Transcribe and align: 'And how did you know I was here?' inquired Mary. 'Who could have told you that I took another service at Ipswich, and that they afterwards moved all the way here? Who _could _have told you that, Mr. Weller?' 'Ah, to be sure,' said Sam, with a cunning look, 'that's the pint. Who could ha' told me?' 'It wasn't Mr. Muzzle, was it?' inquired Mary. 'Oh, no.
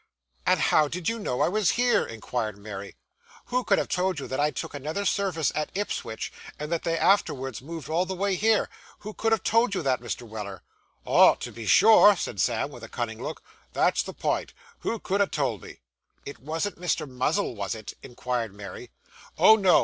'And 0.47 0.59
how 0.59 0.87
did 0.87 1.07
you 1.09 1.19
know 1.19 1.41
I 1.41 1.47
was 1.47 1.77
here?' 1.77 2.07
inquired 2.07 2.57
Mary. 2.57 2.95
'Who 3.49 3.63
could 3.63 3.77
have 3.77 3.87
told 3.89 4.19
you 4.19 4.27
that 4.29 4.39
I 4.39 4.49
took 4.49 4.73
another 4.73 5.05
service 5.05 5.51
at 5.53 5.69
Ipswich, 5.75 6.33
and 6.57 6.71
that 6.71 6.81
they 6.81 6.97
afterwards 6.97 7.61
moved 7.61 7.87
all 7.87 8.07
the 8.07 8.15
way 8.15 8.33
here? 8.33 8.67
Who 9.01 9.13
_could 9.13 9.31
_have 9.31 9.43
told 9.43 9.75
you 9.75 9.83
that, 9.83 10.01
Mr. 10.01 10.23
Weller?' 10.27 10.63
'Ah, 11.05 11.35
to 11.35 11.51
be 11.51 11.67
sure,' 11.67 12.15
said 12.15 12.41
Sam, 12.41 12.71
with 12.71 12.83
a 12.83 12.89
cunning 12.89 13.21
look, 13.21 13.43
'that's 13.73 14.01
the 14.01 14.15
pint. 14.15 14.55
Who 14.79 14.97
could 14.97 15.21
ha' 15.21 15.29
told 15.29 15.61
me?' 15.61 15.81
'It 16.25 16.39
wasn't 16.39 16.81
Mr. 16.81 17.07
Muzzle, 17.07 17.55
was 17.55 17.75
it?' 17.75 17.93
inquired 18.01 18.55
Mary. 18.55 18.89
'Oh, 19.37 19.55
no. 19.55 19.79